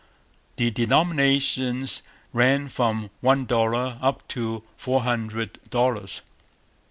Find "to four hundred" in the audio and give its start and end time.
4.29-5.59